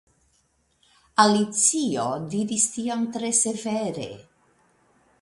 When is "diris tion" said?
2.33-3.07